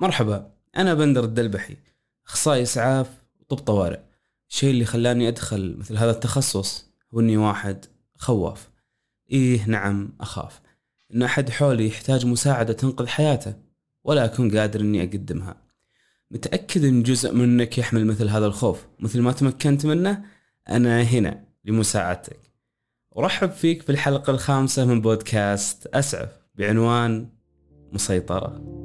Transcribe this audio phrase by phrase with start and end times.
[0.00, 1.76] مرحبا أنا بندر الدلبحي
[2.26, 3.06] أخصائي إسعاف
[3.40, 4.00] وطب طوارئ.
[4.50, 7.84] الشيء اللي خلاني أدخل مثل هذا التخصص هو إني واحد
[8.16, 8.70] خواف.
[9.30, 10.60] إيه نعم أخاف.
[11.14, 13.54] إن أحد حولي يحتاج مساعدة تنقذ حياته
[14.04, 15.56] ولا أكون قادر إني أقدمها.
[16.30, 18.86] متأكد إن جزء منك يحمل مثل هذا الخوف.
[18.98, 20.24] مثل ما تمكنت منه
[20.68, 22.40] أنا هنا لمساعدتك.
[23.10, 27.28] ورحب فيك في الحلقة الخامسة من بودكاست أسعف بعنوان
[27.92, 28.79] مسيطرة.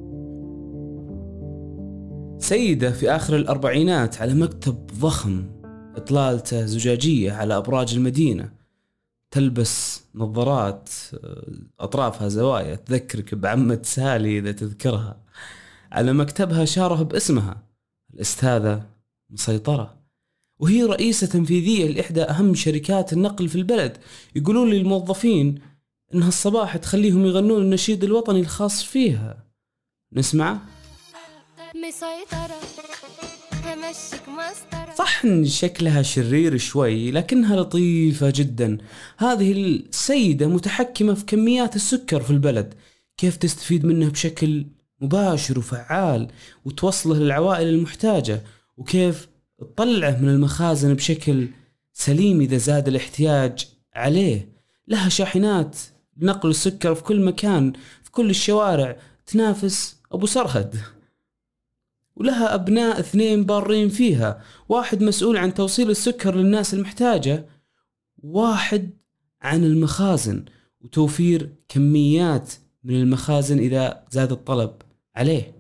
[2.39, 5.45] سيدة في آخر الأربعينات على مكتب ضخم
[5.95, 8.51] إطلالته زجاجية على أبراج المدينة
[9.31, 10.89] تلبس نظارات
[11.79, 15.17] أطرافها زوايا تذكرك بعمة سالي إذا تذكرها.
[15.91, 17.63] على مكتبها شاره باسمها
[18.13, 18.83] الأستاذة
[19.29, 19.97] مسيطرة.
[20.59, 23.97] وهي رئيسة تنفيذية لإحدى أهم شركات النقل في البلد.
[24.35, 25.61] يقولون للموظفين
[26.13, 29.45] إنها الصباح تخليهم يغنون النشيد الوطني الخاص فيها.
[30.13, 30.74] نسمعه؟
[31.75, 32.59] مسيطرة.
[33.63, 34.95] همشيك مسطرة.
[34.97, 38.77] صح ان شكلها شرير شوي لكنها لطيفة جدا.
[39.17, 42.73] هذه السيدة متحكمة في كميات السكر في البلد.
[43.17, 44.65] كيف تستفيد منه بشكل
[45.01, 46.27] مباشر وفعال
[46.65, 48.43] وتوصله للعوائل المحتاجة؟
[48.77, 49.27] وكيف
[49.59, 51.47] تطلعه من المخازن بشكل
[51.93, 54.49] سليم إذا زاد الاحتياج عليه؟
[54.87, 55.77] لها شاحنات
[56.17, 57.73] لنقل السكر في كل مكان
[58.03, 60.94] في كل الشوارع تنافس أبو سرهد.
[62.15, 64.41] ولها أبناء اثنين بارين فيها.
[64.69, 67.45] واحد مسؤول عن توصيل السكر للناس المحتاجة
[68.17, 68.89] واحد
[69.41, 70.45] عن المخازن
[70.81, 74.71] وتوفير كميات من المخازن إذا زاد الطلب
[75.15, 75.55] عليه.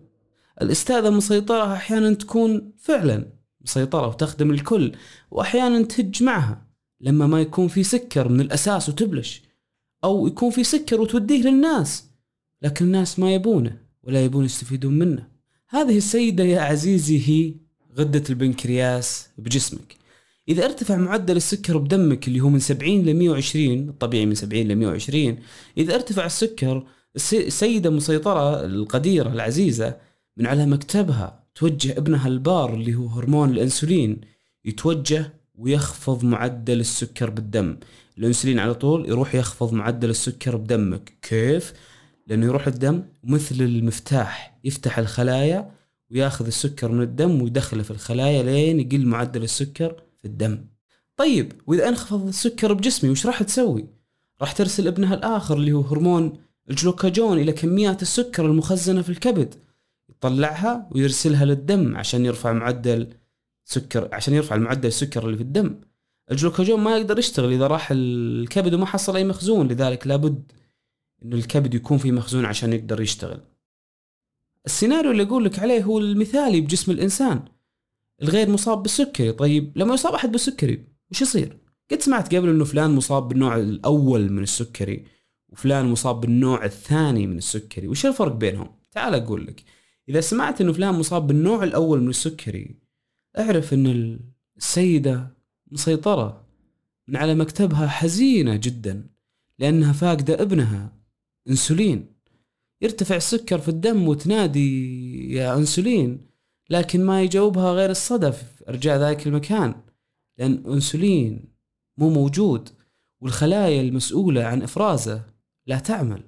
[0.61, 3.25] الأستاذة مسيطرة أحيانا تكون فعلا
[3.61, 4.91] مسيطرة وتخدم الكل
[5.31, 6.67] وأحيانا تهج معها
[7.01, 9.43] لما ما يكون في سكر من الأساس وتبلش
[10.03, 12.09] أو يكون في سكر وتوديه للناس
[12.61, 15.34] لكن الناس ما يبونه ولا يبون يستفيدون منه.
[15.69, 17.53] هذه السيدة يا عزيزي هي
[17.97, 19.95] غدة البنكرياس بجسمك.
[20.49, 24.75] إذا ارتفع معدل السكر بدمك اللي هو من 70 ل 120 الطبيعي من 70 ل
[24.75, 25.37] 120
[25.77, 29.97] إذا ارتفع السكر السيدة مسيطرة القديرة العزيزة
[30.37, 34.21] من على مكتبها توجه ابنها البار اللي هو هرمون الأنسولين
[34.65, 37.77] يتوجه ويخفض معدل السكر بالدم.
[38.17, 41.13] الأنسولين على طول يروح يخفض معدل السكر بدمك.
[41.21, 41.73] كيف؟
[42.27, 45.71] لأنه يروح الدم مثل المفتاح يفتح الخلايا
[46.11, 50.65] وياخذ السكر من الدم ويدخله في الخلايا لين يقل معدل السكر في الدم.
[51.17, 53.87] طيب وإذا أنخفض السكر بجسمي وش راح تسوي؟
[54.41, 56.37] راح ترسل ابنها الآخر اللي هو هرمون
[56.69, 59.55] الجلوكاجون إلى كميات السكر المخزنة في الكبد.
[60.09, 63.07] يطلعها ويرسلها للدم عشان يرفع معدل
[63.65, 65.79] سكر عشان يرفع المعدل السكر اللي في الدم.
[66.31, 70.51] الجلوكاجون ما يقدر يشتغل إذا راح الكبد وما حصل أي مخزون لذلك لابد
[71.25, 73.41] إنه الكبد يكون في مخزون عشان يقدر يشتغل.
[74.65, 77.45] السيناريو اللي أقول لك عليه هو المثالي بجسم الإنسان.
[78.21, 79.31] الغير مصاب بالسكري.
[79.31, 81.57] طيب لما يصاب أحد بالسكري وش يصير؟
[81.91, 85.05] قد سمعت قبل إنه فلان مصاب بالنوع الأول من السكري
[85.49, 87.87] وفلان مصاب بالنوع الثاني من السكري.
[87.87, 89.63] وش الفرق بينهم؟ تعال أقول لك.
[90.09, 92.79] إذا سمعت إنه فلان مصاب بالنوع الأول من السكري
[93.37, 94.19] أعرف إن
[94.57, 95.37] السيدة
[95.71, 96.45] مسيطرة
[97.07, 99.07] من على مكتبها حزينة جدا
[99.59, 100.94] لأنها فاقدة ابنها.
[101.49, 102.15] انسولين.
[102.81, 106.25] يرتفع السكر في الدم وتنادي يا انسولين
[106.69, 109.75] لكن ما يجاوبها غير الصدف ارجاء ذاك المكان
[110.37, 111.43] لأن انسولين
[111.97, 112.69] مو موجود
[113.21, 115.21] والخلايا المسؤولة عن إفرازه
[115.67, 116.23] لا تعمل.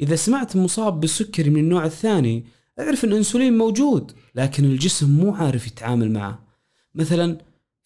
[0.00, 2.44] إذا سمعت مصاب بالسكري من النوع الثاني
[2.80, 6.46] أعرف إن الانسولين موجود لكن الجسم مو عارف يتعامل معه.
[6.94, 7.38] مثلا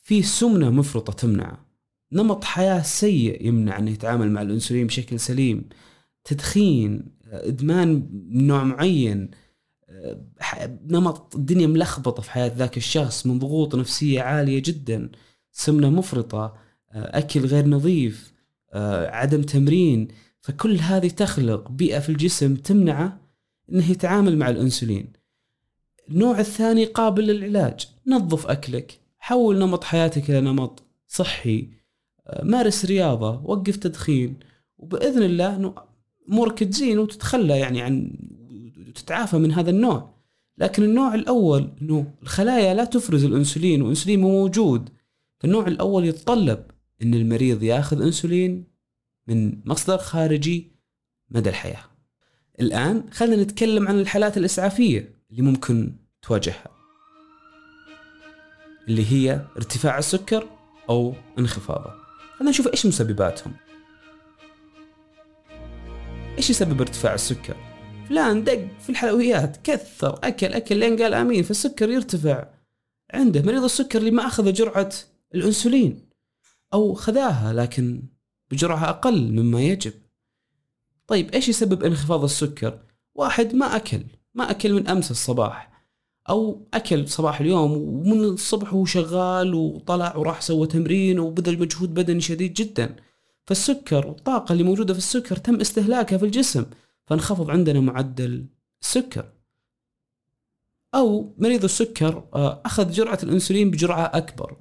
[0.02, 1.66] في سمنة مفرطة تمنعه.
[2.12, 5.68] نمط حياة سيء يمنع إنه يتعامل مع الانسولين بشكل سليم.
[6.24, 9.30] تدخين إدمان نوع معين
[10.86, 15.10] نمط الدنيا ملخبطة في حياة ذاك الشخص من ضغوط نفسية عالية جدا
[15.52, 16.56] سمنة مفرطة
[16.92, 18.32] أكل غير نظيف
[19.06, 20.08] عدم تمرين.
[20.40, 23.20] فكل هذه تخلق بيئة في الجسم تمنعه
[23.72, 25.12] انه يتعامل مع الأنسولين.
[26.10, 31.68] النوع الثاني قابل للعلاج نظف أكلك حول نمط حياتك إلى نمط صحي
[32.42, 34.36] مارس رياضة وقف تدخين.
[34.78, 35.74] وبإذن الله
[36.28, 38.12] امورك تزين وتتخلى يعني عن
[38.94, 40.14] تتعافى من هذا النوع.
[40.58, 44.88] لكن النوع الأول إنه الخلايا لا تفرز الأنسولين والأنسولين مو موجود.
[45.40, 46.64] فالنوع الأول يتطلب
[47.02, 48.64] إن المريض ياخذ أنسولين
[49.28, 50.72] من مصدر خارجي
[51.30, 51.84] مدى الحياة.
[52.60, 55.92] الآن خلينا نتكلم عن الحالات الإسعافية اللي ممكن
[56.22, 56.68] تواجهها.
[58.88, 60.48] اللي هي ارتفاع السكر
[60.88, 61.90] أو انخفاضه.
[62.36, 63.52] خلينا نشوف إيش مسبباتهم.
[66.38, 67.56] إيش يسبب ارتفاع السكر؟
[68.08, 72.48] فلان دق في الحلويات كثر أكل أكل لين قال آمين فالسكر يرتفع.
[73.14, 74.92] عنده مريض السكر اللي ما أخذ جرعة
[75.34, 76.08] الأنسولين
[76.74, 78.02] أو خذاها لكن
[78.50, 79.92] بجرعة أقل مما يجب.
[81.06, 82.78] طيب إيش يسبب انخفاض السكر؟
[83.14, 84.02] واحد ما أكل
[84.34, 85.84] ما أكل من أمس الصباح
[86.28, 92.20] أو أكل صباح اليوم ومن الصبح وهو شغال وطلع وراح سوى تمرين وبذل مجهود بدني
[92.20, 92.96] شديد جدا.
[93.46, 96.66] فالسكر والطاقة اللي موجودة في السكر تم استهلاكها في الجسم
[97.06, 98.46] فانخفض عندنا معدل
[98.82, 99.32] السكر.
[100.94, 104.56] أو مريض السكر آه، أخذ جرعة الأنسولين بجرعة أكبر.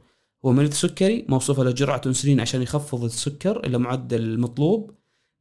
[0.46, 4.92] هو مريض سكري موصوفة له جرعة أنسولين عشان يخفض السكر إلى معدل المطلوب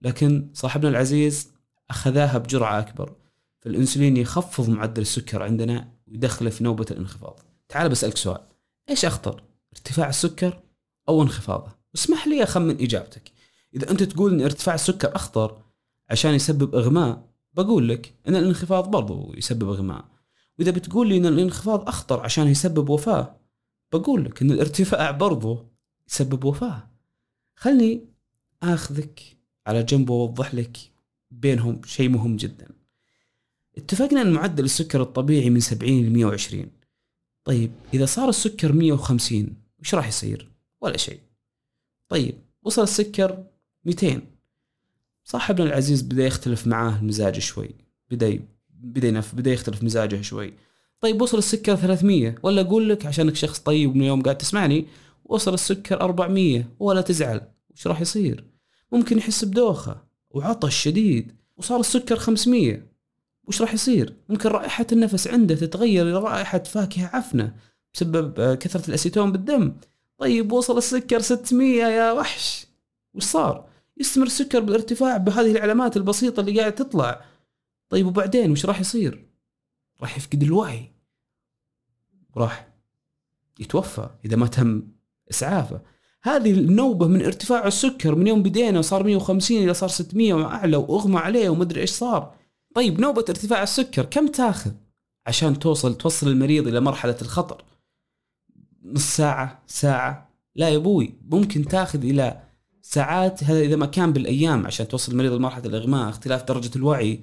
[0.02, 1.52] لكن صاحبنا العزيز
[1.90, 3.16] أخذاها بجرعة أكبر.
[3.60, 7.40] فالأنسولين يخفض معدل السكر عندنا ويدخله في نوبة الانخفاض.
[7.68, 8.40] تعال بسألك سؤال
[8.90, 9.42] إيش أخطر
[9.72, 10.62] ارتفاع السكر
[11.08, 13.32] أو انخفاضه؟ اسمح لي أخمن إجابتك.
[13.74, 15.62] إذا أنت تقول أن ارتفاع السكر أخطر
[16.10, 20.04] عشان يسبب إغماء بقول لك أن الانخفاض برضو يسبب إغماء.
[20.58, 23.36] وإذا بتقول لي أن الانخفاض أخطر عشان يسبب وفاة
[23.92, 25.72] بقول لك أن الارتفاع برضو
[26.08, 26.90] يسبب وفاة.
[27.56, 28.04] خلني
[28.62, 29.20] آخذك
[29.66, 30.78] على جنب وأوضح لك
[31.30, 32.68] بينهم شيء مهم جدا.
[33.78, 36.70] اتفقنا أن معدل السكر الطبيعي من 70 ل 120
[37.44, 41.20] طيب إذا صار السكر 150 وش راح يصير؟ ولا شيء.
[42.12, 43.44] طيب وصل السكر
[43.85, 44.20] 200
[45.25, 47.70] صاحبنا العزيز بدأ يختلف معاه المزاج شوي.
[48.11, 50.55] بدأ بدأ بدأ يختلف مزاجه شوي.
[51.00, 54.87] طيب وصل السكر 300 ولا أقول لك عشانك شخص طيب من يوم قاعد تسمعني
[55.25, 57.41] وصل السكر 400 ولا تزعل.
[57.75, 58.44] وش راح يصير؟
[58.93, 62.87] ممكن يحس بدوخة وعطش شديد وصار السكر 500
[63.49, 67.55] وش راح يصير؟ ممكن رائحة النفس عنده تتغير إلى رائحة فاكهة عفنة
[67.94, 69.73] بسبب آه، كثرة الأسيتون بالدم.
[70.22, 72.66] طيب وصل السكر 600 يا وحش.
[73.14, 77.24] وش صار؟ يستمر السكر بالارتفاع بهذه العلامات البسيطة اللي قاعدة تطلع.
[77.88, 79.26] طيب وبعدين وش راح يصير؟
[80.00, 80.92] راح يفقد الوعي.
[82.34, 82.69] وراح
[83.60, 84.82] يتوفى إذا ما تم
[85.30, 85.80] إسعافه.
[86.22, 91.18] هذه النوبة من ارتفاع السكر من يوم بدينا وصار 150 إلى صار 600 وأعلى وأغمى
[91.18, 92.34] عليه ومدري إيش صار.
[92.75, 94.70] طيب نوبة ارتفاع السكر كم تاخذ
[95.26, 97.64] عشان توصل توصل المريض إلى مرحلة الخطر؟
[98.84, 100.31] نص ساعة ساعة.
[100.55, 102.43] لا يا أبوي ممكن تاخذ إلى
[102.82, 107.20] ساعات هذا إذا ما كان بالأيام عشان توصل المريض لمرحلة الإغماء اختلاف درجة الوعي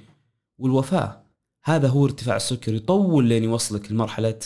[0.58, 1.24] والوفاة.
[1.64, 4.40] هذا هو ارتفاع السكر يطول لين يوصلك لمرحلة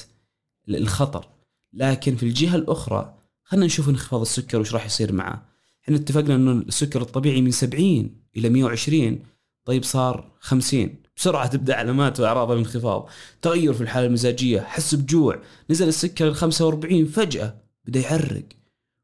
[0.69, 1.27] الخطر.
[1.73, 5.45] لكن في الجهة الأخرى خلينا نشوف انخفاض السكر وش راح يصير معه.
[5.83, 9.19] إحنا اتفقنا إنه السكر الطبيعي من 70 إلى 120
[9.65, 13.09] طيب صار 50 بسرعة تبدأ علامات وأعراض الانخفاض.
[13.41, 15.41] تغير في الحالة المزاجية حس بجوع.
[15.69, 17.55] نزل السكر ل 45 فجأة
[17.85, 18.45] بدأ يعرق.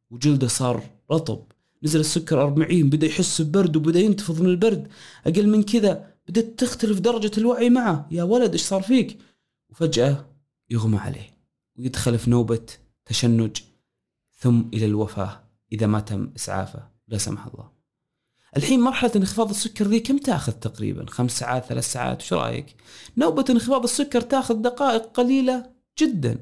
[0.09, 1.43] وجلده صار رطب.
[1.83, 4.87] نزل السكر 40 بدأ يحس ببرد وبدأ ينتفض من البرد.
[5.27, 8.07] أقل من كذا بدأت تختلف درجة الوعي معه.
[8.11, 9.17] يا ولد إيش صار فيك؟
[9.69, 10.25] وفجأة
[10.69, 11.29] يغمى عليه.
[11.77, 12.65] ويدخل في نوبة
[13.05, 13.57] تشنج
[14.37, 15.43] ثم إلى الوفاة.
[15.71, 17.78] إذا ما تم إسعافه لا سمح الله.
[18.57, 22.75] الحين مرحلة انخفاض السكر ذي كم تأخذ تقريبا؟ خمس ساعات ثلاث ساعات؟ وش رأيك؟
[23.17, 26.37] نوبة انخفاض السكر تأخذ دقائق قليلة جدا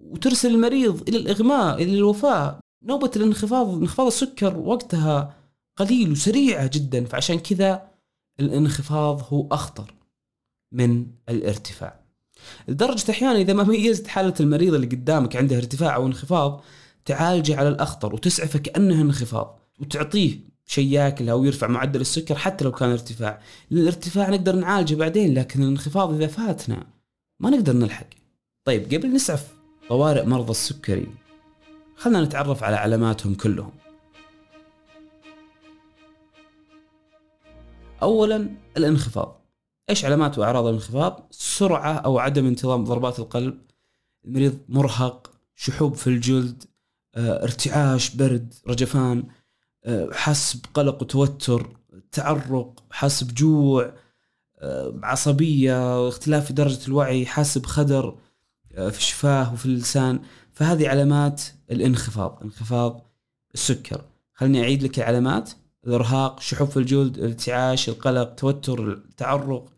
[0.00, 5.36] وترسل المريض إلى الإغماء إلى الوفاة نوبة الانخفاض انخفاض السكر وقتها
[5.76, 7.90] قليل وسريعة جدا فعشان كذا
[8.40, 9.94] الانخفاض هو أخطر
[10.72, 12.00] من الارتفاع.
[12.68, 16.62] لدرجة أحيانا إذا ما ميزت حالة المريض اللي قدامك عنده ارتفاع أو انخفاض
[17.04, 22.72] تعالجه على الأخطر وتسعفه كأنه انخفاض وتعطيه شيء ياكله أو يرفع معدل السكر حتى لو
[22.72, 23.42] كان ارتفاع.
[23.72, 26.86] الارتفاع نقدر نعالجه بعدين لكن الانخفاض إذا فاتنا
[27.40, 28.06] ما نقدر نلحق.
[28.64, 29.54] طيب قبل نسعف
[29.88, 31.08] طوارئ مرضى السكري
[31.96, 33.72] خلنا نتعرف على علاماتهم كلهم.
[38.02, 39.40] اولا الانخفاض.
[39.90, 43.60] إيش علامات وأعراض الانخفاض؟ سرعة أو عدم انتظام ضربات القلب
[44.24, 46.64] المريض مرهق شحوب في الجلد
[47.14, 49.24] آه، ارتعاش برد رجفان.
[50.12, 51.76] حس بقلق وتوتر
[52.12, 53.94] تعرق حس بجوع
[55.02, 58.18] عصبية اختلاف في درجة الوعي حاس بخدر
[58.74, 60.20] في الشفاه وفي اللسان.
[60.52, 63.10] فهذه علامات الانخفاض انخفاض
[63.54, 64.04] السكر.
[64.34, 65.50] خليني أعيد لك العلامات.
[65.86, 69.72] الإرهاق شحوب في الجلد الارتعاش القلق توتر التعرق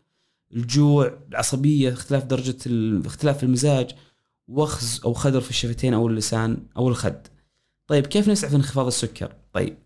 [0.53, 2.57] الجوع العصبية اختلاف درجة
[3.07, 3.91] اختلاف المزاج
[4.47, 7.27] وخز أو خدر في الشفتين أو اللسان أو الخد.
[7.87, 9.77] طيب كيف نسعف انخفاض السكر؟ طيب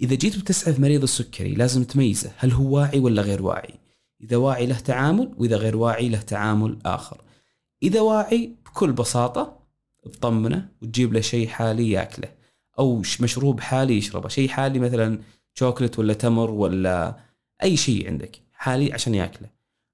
[0.00, 3.74] إذا جيت بتسعف مريض السكري لازم تميزه هل هو واعي ولا غير واعي؟
[4.20, 7.20] إذا واعي له تعامل وإذا غير واعي له تعامل آخر.
[7.82, 9.58] إذا واعي بكل بساطة
[10.02, 12.28] تطمنه وتجيب له شيء حالي ياكله
[12.78, 15.18] أو مشروب حالي يشربه شيء حالي مثلا
[15.54, 17.16] شوكلت ولا تمر ولا
[17.62, 19.48] أي شيء عندك حالي عشان ياكله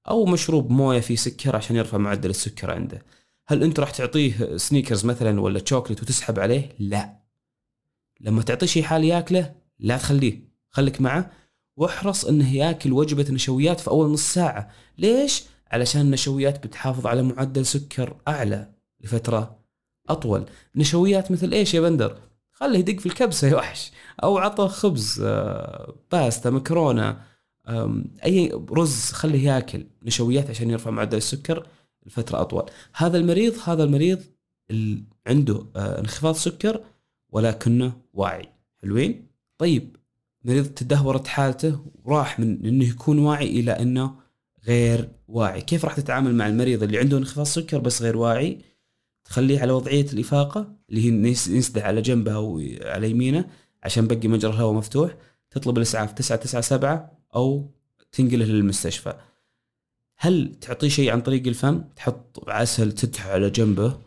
[0.09, 3.03] أو مشروب موية فيه سكر عشان يرفع معدل السكر عنده.
[3.47, 7.19] هل أنت راح تعطيه سنيكرز مثلا ولا تشوكلت وتسحب عليه؟ لا.
[8.21, 10.49] لما تعطيه شيء حالي ياكله لا تخليه.
[10.71, 11.31] خليك معه.
[11.77, 14.71] واحرص إنه ياكل وجبة نشويات في أول نص ساعة.
[14.99, 19.59] ليش؟ علشان النشويات بتحافظ على معدل سكر أعلى لفترة
[20.09, 20.47] أطول.
[20.77, 22.19] نشويات مثل إيش يا بندر؟
[22.53, 23.93] خليه يدق في الكبسة يا وحش.
[24.23, 27.21] أو عطه خبز آه، باستا مكرونة
[28.25, 31.67] أي رز خليه ياكل نشويات عشان يرفع معدل السكر
[32.07, 32.71] لفترة أطول.
[32.95, 34.23] هذا المريض هذا المريض
[35.27, 36.85] عنده آه، انخفاض سكر
[37.31, 38.49] ولكنه واعي.
[38.83, 39.28] حلوين؟
[39.59, 39.97] طيب
[40.45, 44.15] مريض تدهورت حالته وراح من إنه يكون واعي إلى إنه
[44.67, 45.61] غير واعي.
[45.61, 48.59] كيف راح تتعامل مع المريض اللي عنده انخفاض سكر بس غير واعي؟
[49.25, 51.09] تخليه على وضعية الإفاقة اللي هي
[51.49, 53.45] ينسدح على جنبه أو على يمينه
[53.83, 55.17] عشان بقي مجرى الهواء مفتوح
[55.51, 57.71] تطلب الإسعاف 997 أو
[58.13, 59.15] تنقله للمستشفى.
[60.17, 63.99] هل تعطيه شيء عن طريق الفم؟ تحط عسل تدح على جنبه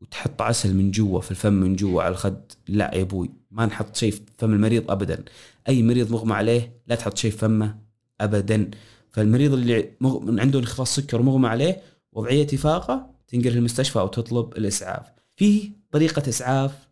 [0.00, 3.96] وتحط عسل من جوا في الفم من جوا على الخد لا يا أبوي ما نحط
[3.96, 5.24] شيء في فم المريض ابدا.
[5.68, 7.78] أي مريض مغمى عليه لا تحط شيء في فمه
[8.20, 8.70] ابدا.
[9.10, 10.40] فالمريض اللي مغ...
[10.40, 15.06] عنده انخفاض سكر ومغمى عليه وضعية افاقه تنقل المستشفى أو تطلب الإسعاف.
[15.36, 16.88] في طريقة إسعاف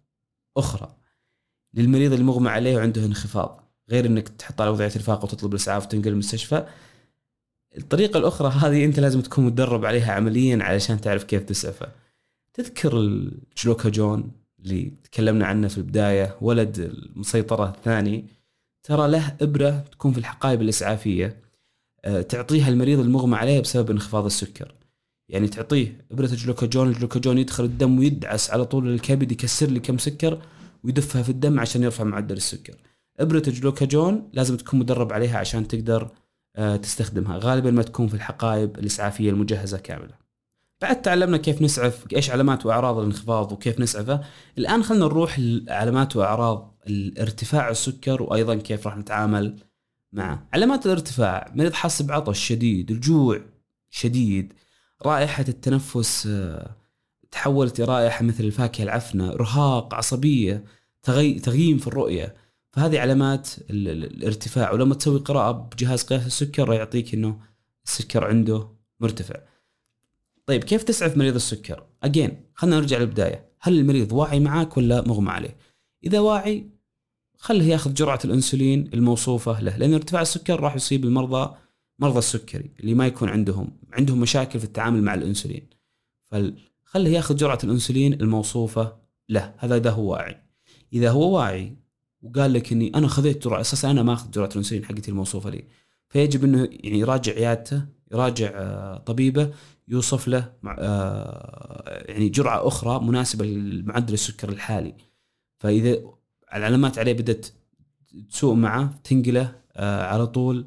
[0.57, 0.97] أخرى.
[1.75, 6.09] للمريض اللي مغمى عليه وعنده انخفاض غير إنك تحط على وضعية الافاقه وتطلب الإسعاف وتنقل
[6.09, 6.67] المستشفى
[7.79, 11.89] الطريقة الأخرى هذه أنت لازم تكون متدرب عليها عمليا علشان تعرف كيف تسعفه.
[12.59, 18.27] تذكر الجلوكاجون اللي تكلمنا عنه في البداية ولد المسيطرة الثاني.
[18.83, 21.43] ترى له إبرة تكون في الحقائب الإسعافية
[22.05, 24.75] آه، تعطيها المريض المغمى عليه بسبب انخفاض السكر.
[25.29, 30.43] يعني تعطيه إبرة الجلوكاجون الجلوكاجون يدخل الدم ويدعس على طول الكبد يكسر لي كم سكر
[30.85, 32.75] ويدفها في الدم عشان يرفع معدل السكر.
[33.21, 36.11] إبرة الجلوكاجون لازم تكون مدرب عليها عشان تقدر
[36.57, 40.28] آه، تستخدمها غالبا ما تكون في الحقائب الإسعافية المجهزة كاملة.
[40.81, 44.21] بعد تعلمنا كيف نسعف إيش علامات وأعراض الانخفاض وكيف نسعفه.
[44.59, 49.57] الآن خلينا نروح لعلامات وأعراض الارتفاع السكر وأيضا كيف راح نتعامل
[50.13, 50.49] معه.
[50.53, 53.41] علامات الارتفاع مريض حاسس بعطش شديد الجوع
[53.91, 54.53] شديد
[55.07, 56.77] رائحة التنفس آه،
[57.31, 60.65] تحولت لرائحة مثل الفاكهة العفنة إرهاق عصبية
[61.03, 62.35] تغييم في الرؤية.
[62.73, 64.73] فهذه علامات الارتفاع.
[64.73, 67.41] ولما تسوي قراءة بجهاز قياس السكر يعطيك إنه
[67.87, 68.69] السكر عنده
[69.01, 69.41] مرتفع.
[70.49, 75.31] طيب كيف تسعف مريض السكر؟ اجين خلينا نرجع للبداية، هل المريض واعي معك ولا مغمى
[75.31, 75.57] عليه؟
[76.05, 76.71] إذا واعي
[77.39, 81.55] خله ياخذ جرعة الإنسولين الموصوفة له، لأن ارتفاع السكر راح يصيب المرضى
[81.99, 85.69] مرضى السكري اللي ما يكون عندهم عندهم مشاكل في التعامل مع الإنسولين.
[86.25, 88.97] فخله ياخذ جرعة الإنسولين الموصوفة
[89.29, 90.37] له، هذا إذا هو واعي.
[90.93, 91.77] إذا هو واعي
[92.23, 95.65] وقال لك إني أنا خذيت جرعة أساسا أنا ما أخذ جرعة الإنسولين حقتي الموصوفة لي.
[96.09, 99.51] فيجب إنه يعني يراجع عيادته، يراجع آه، طبيبه
[99.89, 104.95] يوصف له آه، يعني جرعة أخرى مناسبة لمعدل السكر الحالي.
[105.59, 105.99] فإذا
[106.55, 107.47] العلامات عليه بدأت
[108.31, 110.67] تسوء معه تنقله آه، على طول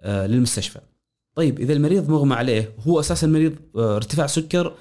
[0.00, 0.80] آه، للمستشفى.
[1.34, 4.74] طيب إذا المريض مغمى عليه هو أساسا مريض ارتفاع سكر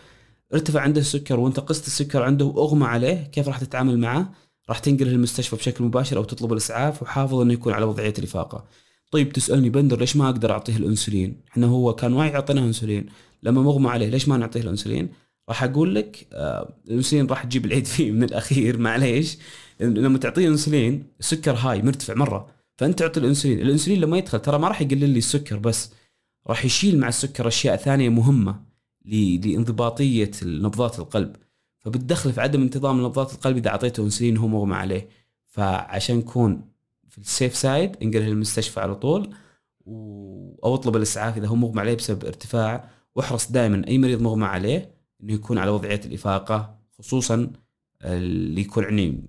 [0.54, 4.34] ارتفع عنده السكر وانت قست السكر عنده وأغمى عليه كيف راح تتعامل معه؟
[4.70, 8.66] راح تنقله للمستشفى بشكل مباشر أو تطلب الإسعاف وحافظ أنه يكون على وضعية الإفاقة.
[9.12, 13.06] طيب تسألني بندر ليش ما أقدر أعطيه الإنسولين؟ إحنا هو كان واعي اعطيناه إنسولين.
[13.44, 15.10] لما مغمى عليه ليش ما نعطيه الإنسولين؟
[15.50, 19.38] راح أقول لك آه الإنسولين راح تجيب العيد فيه من الأخير معليش.
[19.80, 22.48] لما تعطيه إنسولين السكر هاي مرتفع مرة.
[22.78, 23.60] فأنت تعطي الإنسولين.
[23.60, 25.92] الإنسولين لما يدخل ترى ما راح يقلل لي السكر بس
[26.48, 28.62] راح يشيل مع السكر أشياء ثانية مهمة
[29.06, 31.36] لانضباطية نبضات القلب.
[31.80, 35.10] فبتدخل في عدم انتظام نبضات القلب إذا أعطيته إنسولين وهو مغمى عليه.
[35.48, 36.70] فعشان نكون
[37.10, 39.34] في ال safe side انقله للمستشفى على طول
[40.64, 44.96] أو اطلب الإسعاف إذا هو مغمى عليه بسبب ارتفاع واحرص دائما أي مريض مغمى عليه
[45.24, 47.52] إنه يكون على وضعية الإفاقة خصوصا
[48.04, 49.24] اللي يكون يعني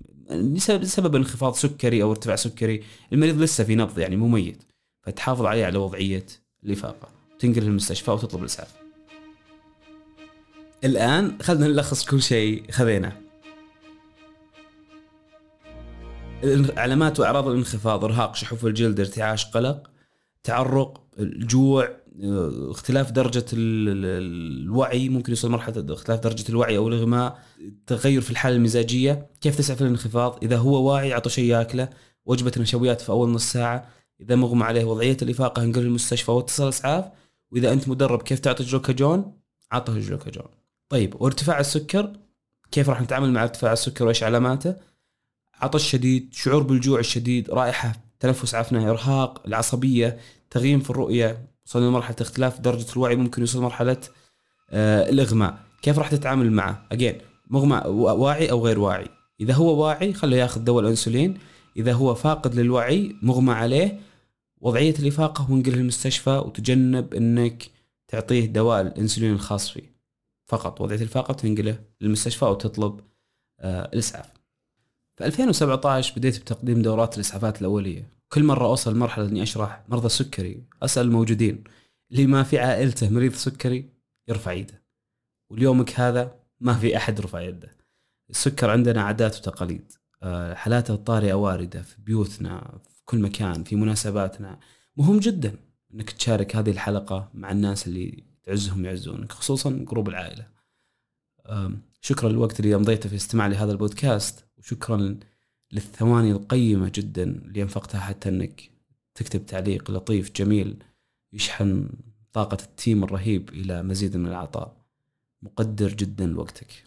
[0.78, 2.82] بسبب انخفاض سكري أو ارتفاع سكري
[3.12, 4.62] المريض لسه في نبض يعني مو ميت
[5.02, 6.26] فتحافظ عليه على وضعية
[6.64, 7.08] الإفاقة.
[7.38, 8.74] تنقل للمستشفى وتطلب الإسعاف.
[10.84, 13.12] الآن خلينا نلخص كل شيء خذيناه.
[16.76, 19.90] علامات وأعراض الانخفاض إرهاق شحوف الجلد ارتعاش قلق
[20.42, 21.88] تعرق الجوع
[22.70, 27.38] اختلاف درجة الوعي ممكن يوصل مرحلة اختلاف درجة الوعي أو الإغماء
[27.86, 31.88] تغير في الحالة المزاجية كيف تسعف الانخفاض؟ إذا هو واعي أعطى شيء ياكله
[32.26, 33.88] وجبة نشويات في أول نص ساعة
[34.20, 37.04] إذا مغمى عليه وضعية الإفاقة انقل المستشفى واتصل إسعاف
[37.52, 39.32] وإذا أنت مدرب كيف تعطي جلوكاجون
[39.72, 40.46] عطه الجلوكاجون.
[40.88, 42.12] طيب وارتفاع السكر
[42.70, 44.89] كيف راح نتعامل مع ارتفاع السكر وإيش علاماته؟
[45.60, 50.18] عطش شديد شعور بالجوع الشديد رائحة تنفس عفنة إرهاق العصبية
[50.50, 54.00] تغييم في الرؤية وصلنا لمرحلة اختلاف درجة الوعي ممكن يوصل مرحله
[54.70, 55.58] آه الإغماء.
[55.82, 57.18] كيف راح تتعامل معه؟ اجين
[57.50, 59.08] مغمى واعي أو غير واعي؟
[59.40, 61.38] إذا هو واعي خليه ياخذ دواء الأنسولين.
[61.76, 64.00] إذا هو فاقد للوعي مغمى عليه.
[64.60, 67.70] وضعية الإفاقة وانقله المستشفى وتجنب إنك
[68.08, 69.94] تعطيه دواء الأنسولين الخاص فيه.
[70.46, 73.00] فقط وضعية الإفاقة تنقله للمستشفى وتطلب
[73.60, 74.39] آه الإسعاف.
[75.20, 78.12] في 2017 بديت بتقديم دورات الإسعافات الأولية.
[78.28, 81.64] كل مرة أوصل مرحلة إني أشرح مرضى السكري أسأل الموجودين
[82.10, 83.90] اللي ما في عائلته مريض سكري
[84.28, 84.82] يرفع يده.
[85.50, 87.76] واليومك هذا ما في أحد رفع يده.
[88.30, 89.92] السكر عندنا عادات وتقاليد.
[90.22, 94.60] آه، حالاته الطارئة واردة في بيوتنا في كل مكان في مناسباتنا.
[94.96, 95.56] مهم جدا
[95.94, 100.46] إنك تشارك هذه الحلقة مع الناس اللي تعزهم يعزونك خصوصا قروب العائلة.
[102.00, 104.49] شكرا للوقت اللي امضيته في استماع لهذا البودكاست.
[104.60, 105.18] وشكرا
[105.72, 108.70] للثواني القيمة جدا اللي أنفقتها حتى إنك
[109.14, 110.76] تكتب تعليق لطيف جميل
[111.32, 111.88] يشحن
[112.32, 114.76] طاقة التيم الرهيب إلى مزيد من العطاء
[115.42, 116.84] مقدر جدا لوقتك.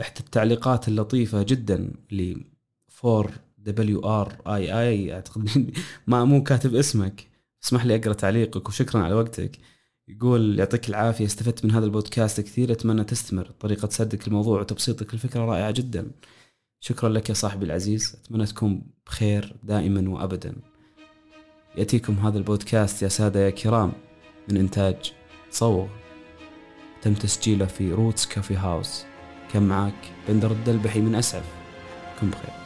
[0.00, 2.34] إحدى التعليقات اللطيفة جدا ل
[3.04, 5.70] 4 دبليو ار اي اي أعتقد
[6.06, 7.26] ما مو كاتب اسمك.
[7.64, 9.58] اسمح لي أقرأ تعليقك وشكرا على وقتك.
[10.08, 13.50] يقول يعطيك العافية استفدت من هذا البودكاست كثير أتمنى تستمر.
[13.60, 16.10] طريقة سردك الموضوع وتبسيطك الفكرة رائعة جدا.
[16.86, 18.16] شكرا لك يا صاحبي العزيز.
[18.24, 20.56] أتمنى تكون بخير دائما وابدا.
[21.76, 23.92] يأتيكم هذا البودكاست يا سادة يا كرام
[24.48, 25.12] من إنتاج
[25.50, 25.86] صوغ.
[27.02, 29.04] تم تسجيله في Roots Coffee House.
[29.52, 31.44] كان معاك بندر الدلبحي من أسعف.
[32.20, 32.63] كن بخير.